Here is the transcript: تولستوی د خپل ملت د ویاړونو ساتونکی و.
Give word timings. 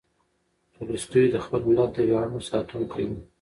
تولستوی 0.73 1.25
د 1.31 1.35
خپل 1.45 1.61
ملت 1.67 1.89
د 1.95 1.99
ویاړونو 2.07 2.39
ساتونکی 2.49 3.03
و. 3.07 3.11